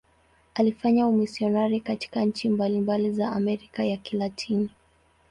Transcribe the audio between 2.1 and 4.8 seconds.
nchi mbalimbali za Amerika ya Kilatini.